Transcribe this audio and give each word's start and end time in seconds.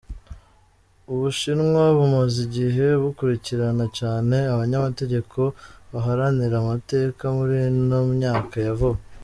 Ubushinwa 1.13 1.83
bumaze 1.97 2.37
igihe 2.47 2.85
bukurikirana 3.01 3.83
cane 3.97 4.37
abanyamategeko 4.53 5.39
baharanira 5.91 6.55
amateka 6.63 7.23
muri 7.37 7.55
ino 7.69 7.99
myaka 8.15 8.55
ya 8.67 8.73
vuba. 8.79 9.01